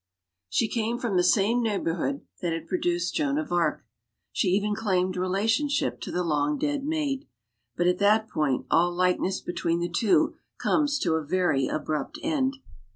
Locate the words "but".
7.77-7.85